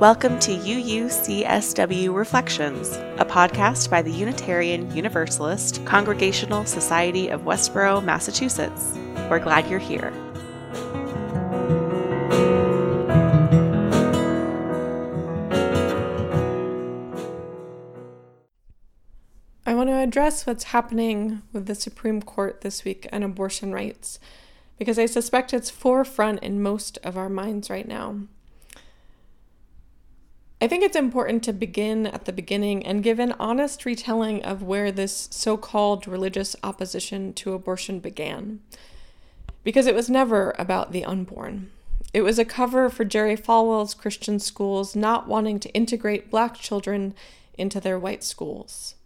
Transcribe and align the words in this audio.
Welcome 0.00 0.38
to 0.38 0.56
UUCSW 0.56 2.14
Reflections, 2.14 2.96
a 3.18 3.26
podcast 3.26 3.90
by 3.90 4.00
the 4.00 4.10
Unitarian 4.10 4.90
Universalist 4.96 5.84
Congregational 5.84 6.64
Society 6.64 7.28
of 7.28 7.44
Westborough, 7.44 8.00
Massachusetts. 8.00 8.94
We're 9.28 9.40
glad 9.40 9.68
you're 9.68 9.78
here. 9.78 10.10
I 19.66 19.74
want 19.74 19.90
to 19.90 19.98
address 19.98 20.46
what's 20.46 20.64
happening 20.64 21.42
with 21.52 21.66
the 21.66 21.74
Supreme 21.74 22.22
Court 22.22 22.62
this 22.62 22.86
week 22.86 23.06
and 23.12 23.22
abortion 23.22 23.74
rights 23.74 24.18
because 24.78 24.98
I 24.98 25.04
suspect 25.04 25.52
it's 25.52 25.68
forefront 25.68 26.42
in 26.42 26.62
most 26.62 26.96
of 27.04 27.18
our 27.18 27.28
minds 27.28 27.68
right 27.68 27.86
now. 27.86 28.20
I 30.62 30.68
think 30.68 30.84
it's 30.84 30.96
important 30.96 31.42
to 31.44 31.54
begin 31.54 32.06
at 32.06 32.26
the 32.26 32.34
beginning 32.34 32.84
and 32.84 33.02
give 33.02 33.18
an 33.18 33.34
honest 33.40 33.86
retelling 33.86 34.44
of 34.44 34.62
where 34.62 34.92
this 34.92 35.28
so 35.30 35.56
called 35.56 36.06
religious 36.06 36.54
opposition 36.62 37.32
to 37.34 37.54
abortion 37.54 37.98
began. 37.98 38.60
Because 39.64 39.86
it 39.86 39.94
was 39.94 40.10
never 40.10 40.54
about 40.58 40.92
the 40.92 41.04
unborn. 41.04 41.70
It 42.12 42.20
was 42.22 42.38
a 42.38 42.44
cover 42.44 42.90
for 42.90 43.06
Jerry 43.06 43.36
Falwell's 43.36 43.94
Christian 43.94 44.38
schools 44.38 44.94
not 44.94 45.26
wanting 45.26 45.60
to 45.60 45.72
integrate 45.72 46.30
black 46.30 46.56
children 46.56 47.14
into 47.56 47.80
their 47.80 47.98
white 47.98 48.22
schools. 48.22 48.96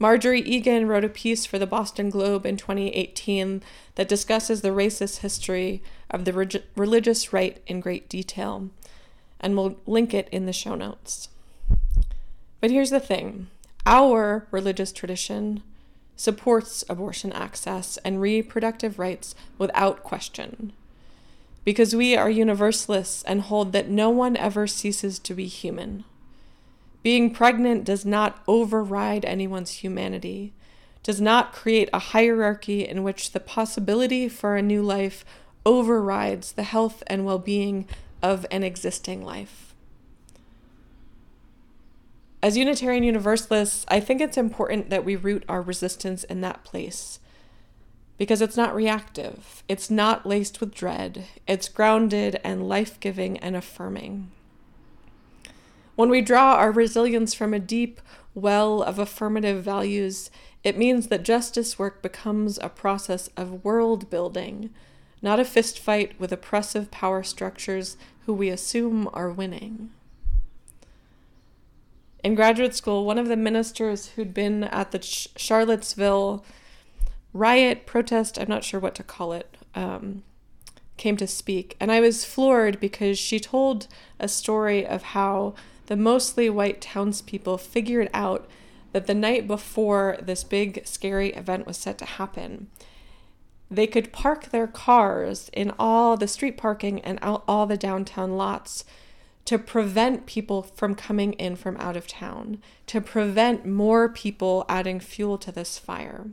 Margery 0.00 0.40
Eagan 0.40 0.88
wrote 0.88 1.04
a 1.04 1.08
piece 1.08 1.46
for 1.46 1.60
the 1.60 1.66
Boston 1.66 2.10
Globe 2.10 2.44
in 2.44 2.56
2018 2.56 3.62
that 3.94 4.08
discusses 4.08 4.62
the 4.62 4.70
racist 4.70 5.18
history 5.18 5.80
of 6.10 6.24
the 6.24 6.32
re- 6.32 6.64
religious 6.74 7.32
right 7.32 7.62
in 7.68 7.78
great 7.78 8.08
detail 8.08 8.70
and 9.42 9.56
we'll 9.56 9.76
link 9.86 10.14
it 10.14 10.28
in 10.30 10.46
the 10.46 10.52
show 10.52 10.74
notes. 10.74 11.28
But 12.60 12.70
here's 12.70 12.90
the 12.90 13.00
thing 13.00 13.48
our 13.84 14.46
religious 14.50 14.92
tradition 14.92 15.62
supports 16.14 16.84
abortion 16.88 17.32
access 17.32 17.96
and 17.98 18.20
reproductive 18.20 18.98
rights 18.98 19.34
without 19.58 20.04
question. 20.04 20.72
Because 21.64 21.94
we 21.94 22.16
are 22.16 22.30
universalists 22.30 23.22
and 23.24 23.40
hold 23.40 23.72
that 23.72 23.88
no 23.88 24.10
one 24.10 24.36
ever 24.36 24.66
ceases 24.66 25.18
to 25.20 25.34
be 25.34 25.46
human. 25.46 26.04
Being 27.02 27.34
pregnant 27.34 27.84
does 27.84 28.04
not 28.04 28.42
override 28.46 29.24
anyone's 29.24 29.70
humanity, 29.70 30.52
does 31.02 31.20
not 31.20 31.52
create 31.52 31.88
a 31.92 31.98
hierarchy 31.98 32.86
in 32.86 33.02
which 33.02 33.32
the 33.32 33.40
possibility 33.40 34.28
for 34.28 34.56
a 34.56 34.62
new 34.62 34.82
life 34.82 35.24
overrides 35.66 36.52
the 36.52 36.62
health 36.62 37.02
and 37.08 37.24
well 37.24 37.38
being 37.38 37.88
of 38.22 38.46
an 38.50 38.62
existing 38.62 39.24
life. 39.24 39.74
As 42.42 42.56
Unitarian 42.56 43.04
Universalists, 43.04 43.84
I 43.88 44.00
think 44.00 44.20
it's 44.20 44.36
important 44.36 44.90
that 44.90 45.04
we 45.04 45.14
root 45.14 45.44
our 45.48 45.62
resistance 45.62 46.24
in 46.24 46.40
that 46.40 46.64
place 46.64 47.20
because 48.18 48.40
it's 48.40 48.56
not 48.56 48.74
reactive, 48.74 49.64
it's 49.68 49.90
not 49.90 50.26
laced 50.26 50.60
with 50.60 50.74
dread, 50.74 51.24
it's 51.46 51.68
grounded 51.68 52.38
and 52.44 52.68
life 52.68 53.00
giving 53.00 53.36
and 53.38 53.56
affirming. 53.56 54.30
When 55.96 56.08
we 56.08 56.20
draw 56.20 56.54
our 56.54 56.72
resilience 56.72 57.34
from 57.34 57.52
a 57.52 57.58
deep 57.58 58.00
well 58.34 58.82
of 58.82 58.98
affirmative 58.98 59.62
values, 59.62 60.30
it 60.64 60.78
means 60.78 61.08
that 61.08 61.24
justice 61.24 61.78
work 61.78 62.02
becomes 62.02 62.58
a 62.58 62.68
process 62.68 63.28
of 63.36 63.64
world 63.64 64.08
building, 64.08 64.70
not 65.22 65.40
a 65.40 65.44
fistfight 65.44 66.18
with 66.18 66.32
oppressive 66.32 66.90
power 66.90 67.22
structures 67.22 67.96
who 68.26 68.34
we 68.34 68.48
assume 68.50 69.08
are 69.14 69.30
winning. 69.30 69.90
In 72.22 72.34
graduate 72.34 72.74
school, 72.74 73.04
one 73.04 73.18
of 73.18 73.28
the 73.28 73.36
ministers 73.36 74.10
who'd 74.10 74.34
been 74.34 74.64
at 74.64 74.90
the 74.90 74.98
Ch- 74.98 75.28
Charlottesville 75.36 76.44
riot, 77.32 77.86
protest, 77.86 78.38
I'm 78.38 78.48
not 78.48 78.64
sure 78.64 78.78
what 78.78 78.94
to 78.96 79.02
call 79.02 79.32
it, 79.32 79.56
um, 79.74 80.22
came 80.96 81.16
to 81.16 81.26
speak. 81.26 81.76
And 81.80 81.90
I 81.90 82.00
was 82.00 82.24
floored 82.24 82.78
because 82.78 83.18
she 83.18 83.40
told 83.40 83.88
a 84.20 84.28
story 84.28 84.86
of 84.86 85.02
how 85.02 85.54
the 85.86 85.96
mostly 85.96 86.48
white 86.48 86.80
townspeople 86.80 87.58
figured 87.58 88.08
out 88.14 88.48
that 88.92 89.06
the 89.06 89.14
night 89.14 89.48
before 89.48 90.18
this 90.22 90.44
big, 90.44 90.86
scary 90.86 91.30
event 91.30 91.66
was 91.66 91.76
set 91.76 91.98
to 91.98 92.04
happen, 92.04 92.68
they 93.74 93.86
could 93.86 94.12
park 94.12 94.50
their 94.50 94.66
cars 94.66 95.50
in 95.52 95.72
all 95.78 96.16
the 96.16 96.28
street 96.28 96.56
parking 96.56 97.00
and 97.00 97.18
all 97.22 97.66
the 97.66 97.76
downtown 97.76 98.36
lots 98.36 98.84
to 99.44 99.58
prevent 99.58 100.26
people 100.26 100.62
from 100.62 100.94
coming 100.94 101.32
in 101.34 101.56
from 101.56 101.76
out 101.78 101.96
of 101.96 102.06
town, 102.06 102.62
to 102.86 103.00
prevent 103.00 103.66
more 103.66 104.08
people 104.08 104.64
adding 104.68 105.00
fuel 105.00 105.36
to 105.38 105.50
this 105.50 105.78
fire. 105.78 106.26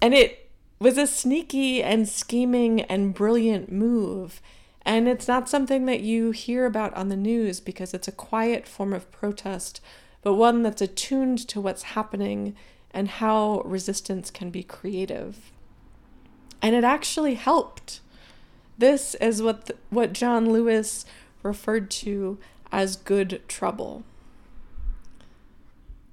And 0.00 0.14
it 0.14 0.50
was 0.80 0.96
a 0.96 1.06
sneaky 1.06 1.82
and 1.82 2.08
scheming 2.08 2.80
and 2.82 3.14
brilliant 3.14 3.70
move. 3.70 4.40
And 4.82 5.06
it's 5.06 5.28
not 5.28 5.48
something 5.48 5.84
that 5.86 6.00
you 6.00 6.30
hear 6.30 6.64
about 6.64 6.94
on 6.94 7.10
the 7.10 7.16
news 7.16 7.60
because 7.60 7.92
it's 7.92 8.08
a 8.08 8.12
quiet 8.12 8.66
form 8.66 8.92
of 8.92 9.12
protest, 9.12 9.80
but 10.22 10.34
one 10.34 10.62
that's 10.62 10.82
attuned 10.82 11.46
to 11.48 11.60
what's 11.60 11.82
happening 11.82 12.56
and 12.92 13.08
how 13.08 13.62
resistance 13.64 14.30
can 14.30 14.50
be 14.50 14.62
creative. 14.62 15.50
And 16.62 16.74
it 16.74 16.84
actually 16.84 17.34
helped. 17.34 18.00
This 18.78 19.14
is 19.16 19.42
what 19.42 19.66
the, 19.66 19.76
what 19.90 20.12
John 20.12 20.52
Lewis 20.52 21.04
referred 21.42 21.90
to 21.90 22.38
as 22.72 22.96
good 22.96 23.42
trouble. 23.48 24.04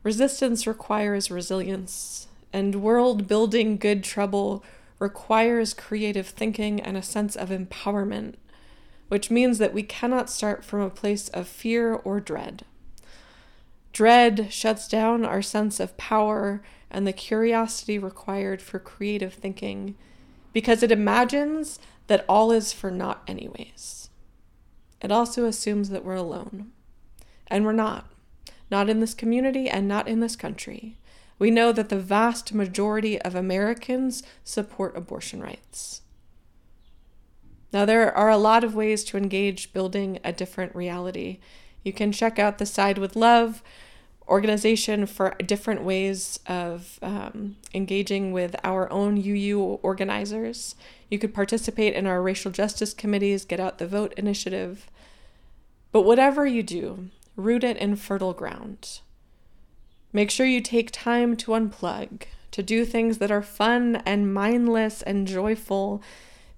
Resistance 0.04 0.66
requires 0.66 1.30
resilience, 1.30 2.28
and 2.54 2.82
world 2.82 3.28
building 3.28 3.78
good 3.78 4.04
trouble 4.04 4.64
requires 5.00 5.74
creative 5.74 6.28
thinking 6.28 6.80
and 6.80 6.96
a 6.96 7.04
sense 7.04 7.36
of 7.36 7.50
empowerment, 7.50 8.36
which 9.10 9.30
means 9.30 9.58
that 9.58 9.74
we 9.74 9.84
cannot 9.84 10.30
start 10.30 10.64
from 10.64 10.82
a 10.82 10.90
place 10.90 11.30
of 11.30 11.48
fear 11.48 11.94
or 11.94 12.20
dread. 12.20 12.64
Dread 13.98 14.54
shuts 14.54 14.88
down 14.88 15.26
our 15.26 15.42
sense 15.42 15.80
of 15.80 15.98
power 15.98 16.62
and 16.92 17.08
the 17.08 17.12
curiosity 17.12 17.98
required 17.98 18.62
for 18.62 18.78
creative 18.78 19.34
thinking 19.34 19.96
because 20.54 20.84
it 20.84 20.92
imagines 20.92 21.80
that 22.06 22.24
all 22.30 22.52
is 22.52 22.72
for 22.72 22.92
naught, 22.92 23.24
anyways. 23.28 24.12
It 25.02 25.12
also 25.12 25.46
assumes 25.46 25.90
that 25.90 26.06
we're 26.06 26.14
alone. 26.14 26.74
And 27.48 27.66
we're 27.66 27.72
not. 27.72 28.06
Not 28.70 28.88
in 28.88 29.00
this 29.00 29.16
community 29.16 29.68
and 29.68 29.88
not 29.88 30.08
in 30.08 30.20
this 30.20 30.36
country. 30.36 31.00
We 31.40 31.50
know 31.50 31.72
that 31.72 31.90
the 31.90 31.98
vast 31.98 32.54
majority 32.54 33.20
of 33.24 33.34
Americans 33.34 34.22
support 34.44 34.96
abortion 34.96 35.42
rights. 35.42 36.02
Now, 37.74 37.84
there 37.84 38.16
are 38.16 38.30
a 38.30 38.38
lot 38.38 38.64
of 38.64 38.76
ways 38.76 39.04
to 39.06 39.18
engage 39.18 39.74
building 39.74 40.20
a 40.24 40.32
different 40.32 40.76
reality. 40.76 41.40
You 41.84 41.94
can 41.94 42.12
check 42.12 42.38
out 42.38 42.60
the 42.60 42.68
Side 42.68 43.00
with 43.00 43.16
Love 43.16 43.64
organization 44.28 45.06
for 45.06 45.36
different 45.46 45.84
ways 45.84 46.40
of 46.48 47.00
um, 47.02 47.56
engaging 47.74 48.32
with 48.32 48.56
our 48.64 48.92
own 48.92 49.18
UU 49.18 49.80
organizers. 49.82 50.76
You 51.10 51.18
could 51.18 51.34
participate 51.34 51.94
in 51.94 52.06
our 52.06 52.22
racial 52.22 52.52
justice 52.52 52.94
committees, 52.94 53.46
get 53.46 53.60
out 53.60 53.78
the 53.78 53.88
vote 53.88 54.14
initiative. 54.18 54.90
But 55.92 56.02
whatever 56.02 56.46
you 56.46 56.64
do, 56.64 57.10
root 57.36 57.64
it 57.64 57.78
in 57.78 57.96
fertile 57.96 58.34
ground. 58.34 59.00
Make 60.12 60.30
sure 60.32 60.46
you 60.46 60.62
take 60.62 60.92
time 60.92 61.38
to 61.38 61.52
unplug, 61.52 62.24
to 62.52 62.64
do 62.64 62.86
things 62.86 63.20
that 63.20 63.32
are 63.32 63.42
fun 63.42 63.98
and 64.06 64.34
mindless 64.34 65.02
and 65.02 65.28
joyful, 65.28 66.02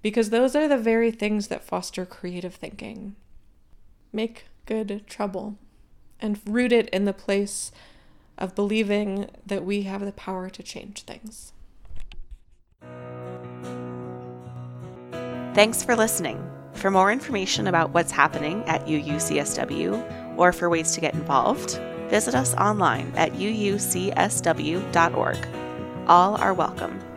because 0.02 0.30
those 0.30 0.56
are 0.56 0.66
the 0.66 0.78
very 0.78 1.10
things 1.10 1.48
that 1.48 1.64
foster 1.64 2.06
creative 2.06 2.54
thinking. 2.54 3.14
Make 4.12 4.46
good 4.66 5.04
trouble 5.06 5.58
and 6.20 6.40
root 6.46 6.72
it 6.72 6.88
in 6.90 7.04
the 7.04 7.12
place 7.12 7.72
of 8.38 8.54
believing 8.54 9.28
that 9.44 9.64
we 9.64 9.82
have 9.82 10.04
the 10.04 10.12
power 10.12 10.48
to 10.50 10.62
change 10.62 11.02
things. 11.02 11.52
Thanks 15.54 15.82
for 15.82 15.96
listening. 15.96 16.46
For 16.74 16.90
more 16.90 17.12
information 17.12 17.66
about 17.66 17.90
what's 17.90 18.12
happening 18.12 18.62
at 18.64 18.86
UUCSW 18.86 20.38
or 20.38 20.52
for 20.52 20.70
ways 20.70 20.92
to 20.92 21.00
get 21.00 21.14
involved, 21.14 21.78
visit 22.08 22.34
us 22.34 22.54
online 22.54 23.12
at 23.16 23.32
uucsw.org. 23.32 25.38
All 26.06 26.36
are 26.36 26.54
welcome. 26.54 27.09